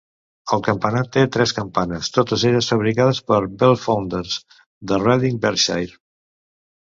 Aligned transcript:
El 0.55 0.61
campanar 0.67 1.01
té 1.17 1.25
tres 1.35 1.51
campanes, 1.57 2.09
totes 2.15 2.45
elles 2.51 2.69
fabricades 2.73 3.19
per 3.27 3.39
Bellfounders 3.65 4.39
de 4.93 4.99
Reading, 5.05 5.39
Berkshire. 5.45 5.95